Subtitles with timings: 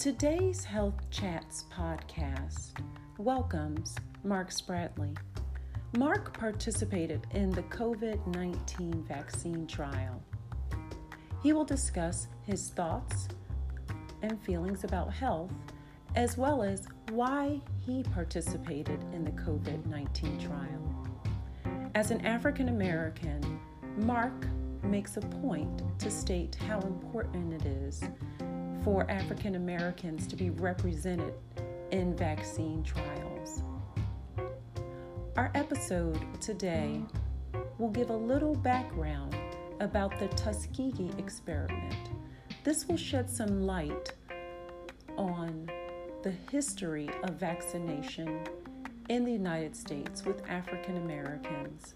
[0.00, 2.70] Today's Health Chats podcast
[3.18, 5.14] welcomes Mark Spradley.
[5.98, 10.22] Mark participated in the COVID 19 vaccine trial.
[11.42, 13.28] He will discuss his thoughts
[14.22, 15.52] and feelings about health,
[16.16, 21.06] as well as why he participated in the COVID 19 trial.
[21.94, 23.60] As an African American,
[23.98, 24.46] Mark
[24.82, 28.02] makes a point to state how important it is
[28.84, 31.34] for African Americans to be represented
[31.90, 33.62] in vaccine trials.
[35.36, 37.02] Our episode today
[37.78, 39.34] will give a little background
[39.80, 41.94] about the Tuskegee experiment.
[42.64, 44.12] This will shed some light
[45.16, 45.70] on
[46.22, 48.40] the history of vaccination
[49.08, 51.94] in the United States with African Americans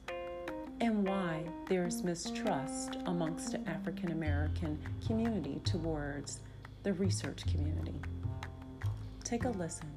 [0.80, 6.40] and why there's mistrust amongst the African American community towards
[6.84, 7.94] the research community.
[9.24, 9.90] Take a listen.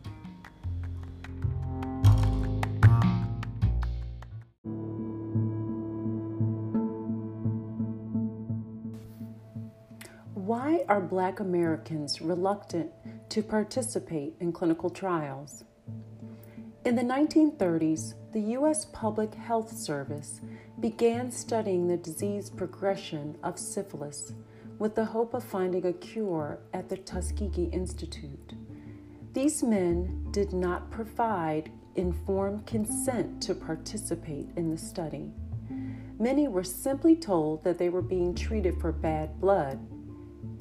[10.34, 12.90] Why are Black Americans reluctant
[13.30, 15.66] to participate in clinical trials?
[16.86, 18.86] In the 1930s, the U.S.
[18.86, 20.40] Public Health Service
[20.80, 24.32] began studying the disease progression of syphilis
[24.80, 28.54] with the hope of finding a cure at the Tuskegee Institute.
[29.34, 35.32] These men did not provide informed consent to participate in the study.
[36.20, 39.80] Many were simply told that they were being treated for bad blood,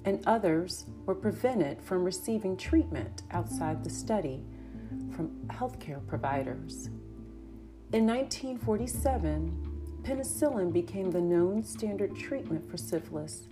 [0.04, 4.44] and others were prevented from receiving treatment outside the study
[5.14, 6.88] from healthcare providers.
[7.92, 13.48] In 1947, penicillin became the known standard treatment for syphilis,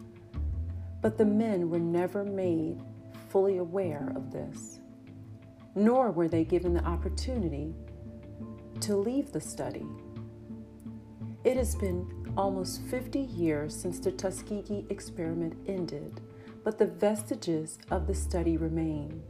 [1.04, 2.80] but the men were never made
[3.28, 4.80] fully aware of this,
[5.74, 7.74] nor were they given the opportunity
[8.80, 9.84] to leave the study.
[11.44, 16.22] It has been almost 50 years since the Tuskegee experiment ended,
[16.64, 19.22] but the vestiges of the study remain.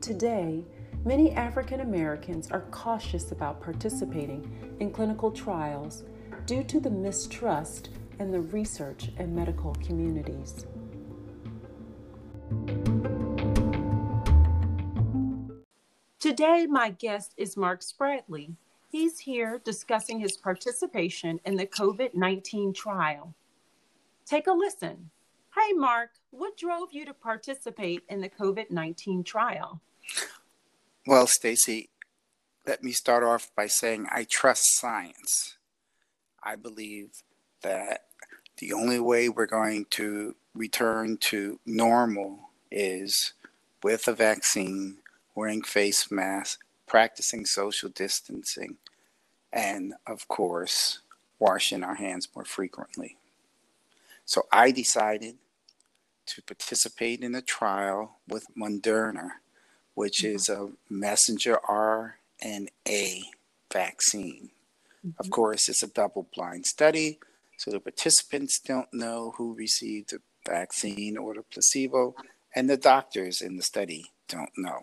[0.00, 0.64] Today,
[1.04, 6.02] Many African Americans are cautious about participating in clinical trials
[6.44, 10.66] due to the mistrust in the research and medical communities.
[16.18, 18.54] Today, my guest is Mark Spradley.
[18.90, 23.34] He's here discussing his participation in the COVID 19 trial.
[24.26, 25.10] Take a listen.
[25.56, 29.80] Hey, Mark, what drove you to participate in the COVID 19 trial?
[31.06, 31.88] Well, Stacy,
[32.66, 35.56] let me start off by saying I trust science.
[36.42, 37.22] I believe
[37.62, 38.02] that
[38.58, 43.32] the only way we're going to return to normal is
[43.82, 44.98] with a vaccine,
[45.34, 48.76] wearing face masks, practicing social distancing,
[49.52, 51.00] and of course,
[51.38, 53.16] washing our hands more frequently.
[54.24, 55.36] So I decided
[56.26, 59.30] to participate in a trial with Moderna
[59.98, 60.36] which mm-hmm.
[60.36, 63.22] is a messenger RNA
[63.72, 64.50] vaccine.
[65.04, 65.10] Mm-hmm.
[65.18, 67.18] Of course, it's a double blind study,
[67.58, 72.14] so the participants don't know who received the vaccine or the placebo,
[72.54, 74.78] and the doctors in the study don't know.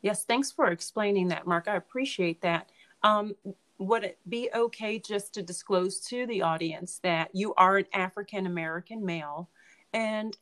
[0.00, 1.68] Yes, thanks for explaining that, Mark.
[1.68, 2.70] I appreciate that.
[3.02, 3.34] Um,
[3.78, 8.46] would it be okay just to disclose to the audience that you are an African
[8.46, 9.50] American male?
[9.92, 10.36] And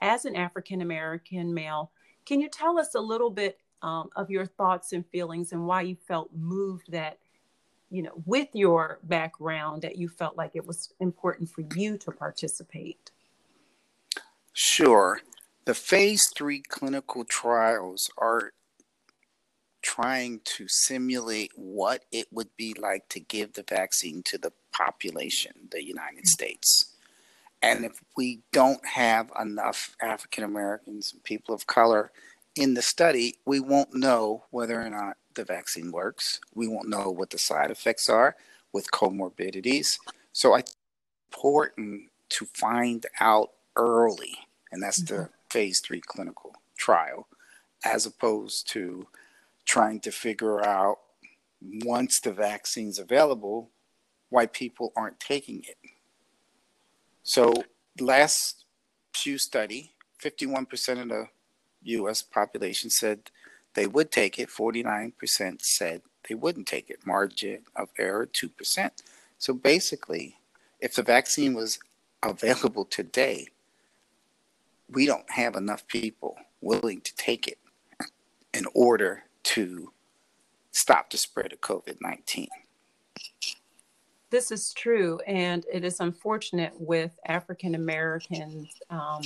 [0.00, 1.90] as an African American male,
[2.24, 5.82] can you tell us a little bit um, of your thoughts and feelings and why
[5.82, 7.18] you felt moved that,
[7.94, 12.10] you know, with your background, that you felt like it was important for you to
[12.10, 13.12] participate?
[14.52, 15.20] Sure.
[15.64, 18.50] The phase three clinical trials are
[19.80, 25.52] trying to simulate what it would be like to give the vaccine to the population,
[25.70, 26.42] the United mm-hmm.
[26.42, 26.96] States.
[27.62, 32.10] And if we don't have enough African Americans and people of color
[32.56, 36.40] in the study, we won't know whether or not the vaccine works.
[36.54, 38.36] We won't know what the side effects are
[38.72, 39.98] with comorbidities.
[40.32, 40.76] So it's
[41.30, 44.34] important to find out early,
[44.72, 45.22] and that's mm-hmm.
[45.22, 47.28] the phase three clinical trial,
[47.84, 49.06] as opposed to
[49.64, 50.98] trying to figure out
[51.84, 53.70] once the vaccine's available
[54.28, 55.78] why people aren't taking it.
[57.22, 57.54] So
[58.00, 58.64] last
[59.12, 59.92] Pew study,
[60.22, 61.28] 51% of the
[61.82, 62.22] U.S.
[62.22, 63.30] population said
[63.74, 64.48] they would take it.
[64.48, 67.06] 49% said they wouldn't take it.
[67.06, 68.90] Margin of error, 2%.
[69.38, 70.38] So basically,
[70.80, 71.78] if the vaccine was
[72.22, 73.48] available today,
[74.88, 77.58] we don't have enough people willing to take it
[78.52, 79.92] in order to
[80.70, 82.48] stop the spread of COVID 19.
[84.30, 89.22] This is true, and it is unfortunate with African Americans um,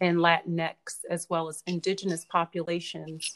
[0.00, 3.32] and Latinx, as well as indigenous populations.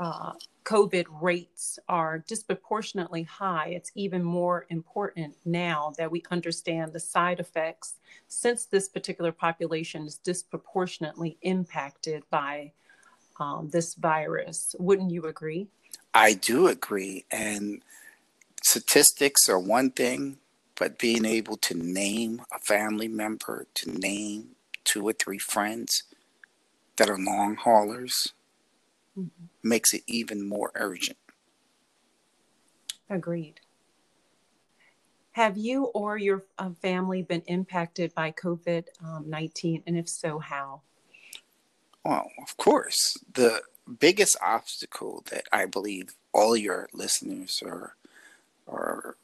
[0.00, 0.32] Uh,
[0.64, 3.68] COVID rates are disproportionately high.
[3.68, 7.94] It's even more important now that we understand the side effects
[8.26, 12.72] since this particular population is disproportionately impacted by
[13.38, 14.74] um, this virus.
[14.78, 15.68] Wouldn't you agree?
[16.12, 17.24] I do agree.
[17.30, 17.82] And
[18.62, 20.38] statistics are one thing,
[20.76, 26.04] but being able to name a family member, to name two or three friends
[26.96, 28.32] that are long haulers,
[29.18, 29.46] mm-hmm.
[29.62, 31.18] makes it even more urgent.
[33.10, 33.60] Agreed.
[35.32, 39.82] Have you or your uh, family been impacted by COVID um, 19?
[39.86, 40.82] And if so, how?
[42.04, 43.18] Well, of course.
[43.32, 43.62] The
[43.98, 47.96] biggest obstacle that I believe all your listeners are,
[48.68, 49.16] are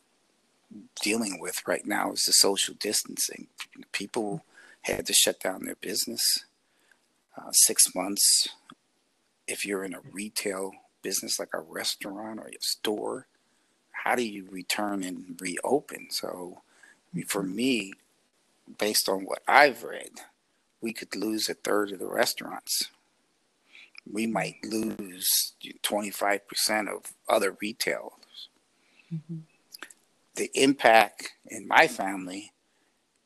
[1.00, 3.46] dealing with right now is the social distancing.
[3.92, 4.44] People
[4.82, 6.44] had to shut down their business
[7.36, 8.48] uh, six months.
[9.50, 10.70] If you're in a retail
[11.02, 13.26] business like a restaurant or a store,
[13.90, 16.06] how do you return and reopen?
[16.10, 16.62] So,
[17.26, 17.92] for me,
[18.78, 20.12] based on what I've read,
[20.80, 22.88] we could lose a third of the restaurants.
[24.10, 25.52] We might lose
[25.82, 28.48] 25% of other retailers.
[29.12, 29.38] Mm-hmm.
[30.36, 32.52] The impact in my family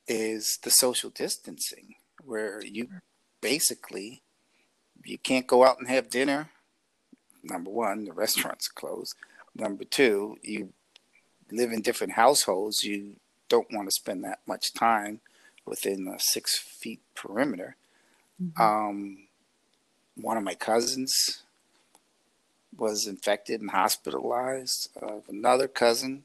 [0.09, 1.95] is the social distancing,
[2.25, 2.89] where you
[3.41, 4.23] basically
[5.05, 6.51] you can't go out and have dinner.
[7.43, 9.15] Number one, the restaurants are closed.
[9.55, 10.73] Number two, you
[11.51, 12.85] live in different households.
[12.85, 13.17] You
[13.49, 15.21] don't want to spend that much time
[15.65, 17.77] within a six feet perimeter.
[18.43, 18.61] Mm-hmm.
[18.61, 19.19] Um,
[20.17, 21.43] one of my cousins
[22.77, 24.91] was infected and hospitalized.
[25.01, 26.25] Uh, another cousin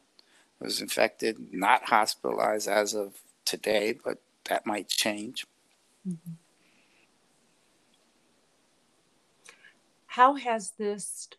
[0.59, 3.13] was infected, not hospitalized as of
[3.45, 5.45] today, but that might change.
[6.07, 6.33] Mm-hmm.
[10.09, 11.29] How has this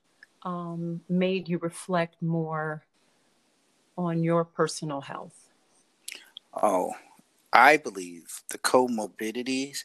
[0.44, 2.84] um, made you reflect more
[3.98, 5.48] on your personal health?
[6.54, 6.92] Oh,
[7.52, 9.78] I believe the comorbidities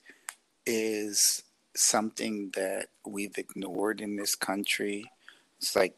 [0.67, 1.41] is
[1.75, 5.11] something that we've ignored in this country.
[5.57, 5.95] It's like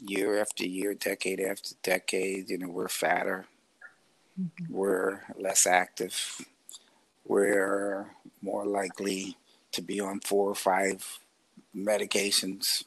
[0.00, 3.46] year after year, decade after decade, you know, we're fatter,
[4.40, 4.72] mm-hmm.
[4.72, 6.46] we're less active,
[7.26, 8.06] we're
[8.40, 9.36] more likely
[9.72, 11.18] to be on four or five
[11.76, 12.84] medications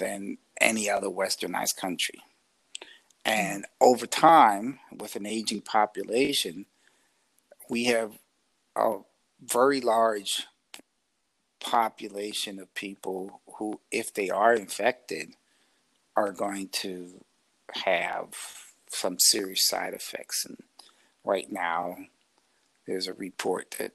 [0.00, 2.20] than any other westernized country.
[3.24, 3.30] Hmm.
[3.30, 6.66] And over time, with an aging population,
[7.68, 8.18] we have
[8.76, 8.98] a
[9.40, 10.46] very large
[11.60, 15.34] population of people who, if they are infected,
[16.16, 17.24] are going to
[17.72, 18.34] have
[18.88, 20.44] some serious side effects.
[20.44, 20.58] And
[21.24, 21.96] right now,
[22.86, 23.92] there's a report that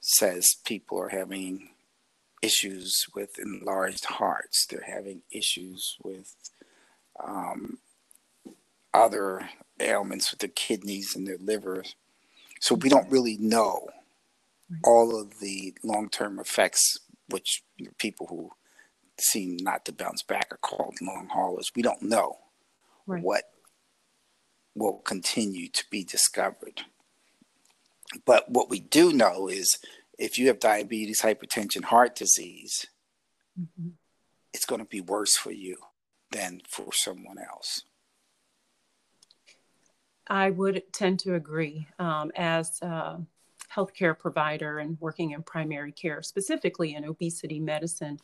[0.00, 1.70] says people are having
[2.42, 4.66] issues with enlarged hearts.
[4.66, 6.34] They're having issues with
[7.22, 7.78] um,
[8.94, 9.48] other
[9.80, 11.94] ailments with their kidneys and their livers.
[12.60, 13.88] So we don't really know
[14.84, 17.62] all of the long term effects, which
[17.98, 18.50] people who
[19.20, 21.70] seem not to bounce back are called long haulers.
[21.74, 22.38] We don't know
[23.06, 23.22] right.
[23.22, 23.44] what
[24.74, 26.82] will continue to be discovered.
[28.24, 29.78] But what we do know is
[30.18, 32.86] if you have diabetes, hypertension, heart disease,
[33.58, 33.90] mm-hmm.
[34.52, 35.76] it's going to be worse for you
[36.30, 37.82] than for someone else.
[40.26, 41.86] I would tend to agree.
[41.98, 43.20] Um, as a
[43.74, 48.18] healthcare provider and working in primary care, specifically in obesity medicine,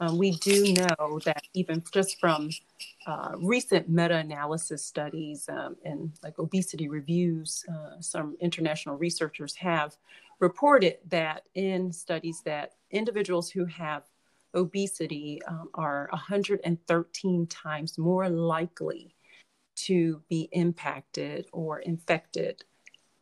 [0.00, 2.50] um, we do know that even just from
[3.06, 9.96] uh, recent meta-analysis studies um, and like obesity reviews, uh, some international researchers have
[10.40, 14.04] reported that in studies that individuals who have
[14.54, 19.14] obesity um, are 113 times more likely
[19.74, 22.62] to be impacted or infected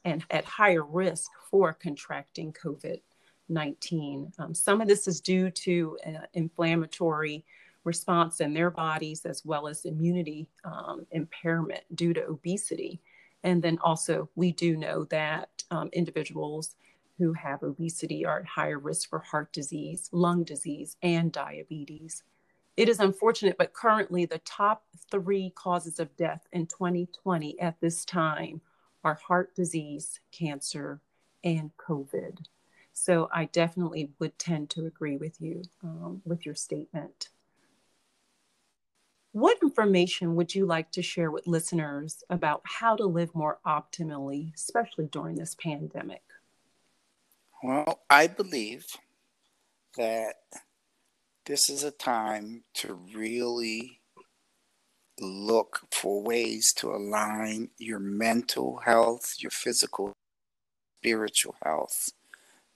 [0.04, 3.00] and at higher risk for contracting COVID
[3.48, 4.32] 19.
[4.38, 7.44] Um, some of this is due to uh, inflammatory
[7.84, 13.00] response in their bodies as well as immunity um, impairment due to obesity.
[13.44, 16.74] And then also, we do know that um, individuals
[17.18, 22.22] who have obesity are at higher risk for heart disease, lung disease, and diabetes.
[22.76, 28.04] It is unfortunate, but currently the top three causes of death in 2020 at this
[28.04, 28.60] time
[29.02, 31.00] are heart disease, cancer,
[31.42, 32.44] and COVID.
[32.92, 37.30] So I definitely would tend to agree with you um, with your statement.
[39.32, 44.54] What information would you like to share with listeners about how to live more optimally,
[44.54, 46.22] especially during this pandemic?
[47.62, 48.86] Well, I believe
[49.96, 50.34] that
[51.46, 54.00] this is a time to really
[55.20, 60.12] look for ways to align your mental health, your physical,
[60.98, 62.10] spiritual health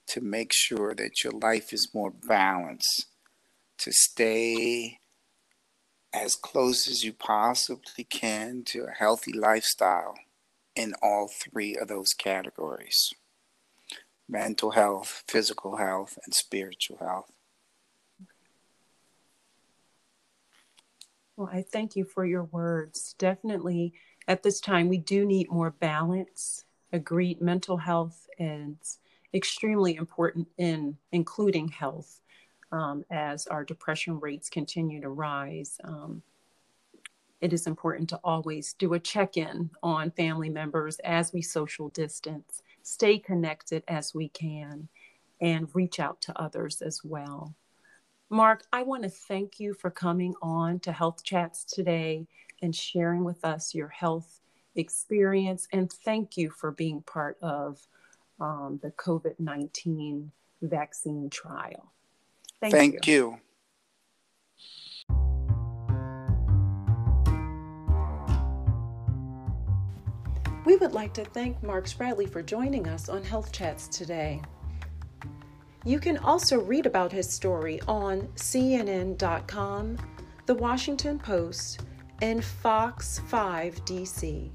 [0.09, 3.07] to make sure that your life is more balanced,
[3.79, 4.99] to stay
[6.13, 10.15] as close as you possibly can to a healthy lifestyle
[10.75, 13.13] in all three of those categories
[14.31, 17.31] mental health, physical health, and spiritual health.
[21.37, 23.15] Well, I thank you for your words.
[23.19, 23.95] Definitely
[24.29, 26.65] at this time, we do need more balance.
[26.93, 28.99] Agreed, mental health is
[29.33, 32.21] extremely important in including health
[32.73, 35.79] um, as our depression rates continue to rise.
[35.85, 36.23] Um,
[37.41, 41.89] it is important to always do a check in on family members as we social
[41.89, 44.89] distance, stay connected as we can,
[45.41, 47.55] and reach out to others as well.
[48.29, 52.27] Mark, I want to thank you for coming on to Health Chats today
[52.63, 54.41] and sharing with us your health
[54.77, 55.67] experience.
[55.73, 57.81] And thank you for being part of
[58.39, 60.31] um, the COVID 19
[60.63, 61.93] vaccine trial.
[62.61, 63.13] Thank, Thank you.
[63.13, 63.41] you.
[70.71, 74.41] We would like to thank Mark Spradley for joining us on Health Chats today.
[75.85, 79.99] You can also read about his story on CNN.com,
[80.47, 81.81] The Washington Post,
[82.23, 84.53] and Fox 5 DC.